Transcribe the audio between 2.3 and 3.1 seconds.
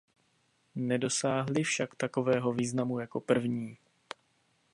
významu